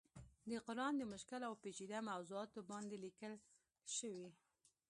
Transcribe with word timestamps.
د 0.49 0.51
قرآن 0.67 0.93
د 0.97 1.03
مشکل 1.13 1.41
او 1.49 1.53
پيچيده 1.63 1.99
موضوعاتو 2.09 2.59
باندې 2.71 2.95
ليکلی 3.05 3.37
شوی 3.95 4.29